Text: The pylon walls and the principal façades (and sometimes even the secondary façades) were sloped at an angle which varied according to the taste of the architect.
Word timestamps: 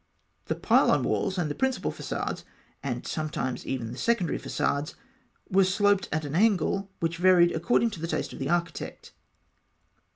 The 0.45 0.55
pylon 0.55 1.03
walls 1.03 1.37
and 1.37 1.47
the 1.47 1.53
principal 1.53 1.91
façades 1.91 2.43
(and 2.81 3.05
sometimes 3.05 3.67
even 3.67 3.91
the 3.91 3.99
secondary 3.99 4.39
façades) 4.39 4.95
were 5.51 5.63
sloped 5.63 6.09
at 6.11 6.25
an 6.25 6.33
angle 6.33 6.89
which 6.99 7.17
varied 7.17 7.51
according 7.51 7.91
to 7.91 7.99
the 7.99 8.07
taste 8.07 8.33
of 8.33 8.39
the 8.39 8.49
architect. 8.49 9.11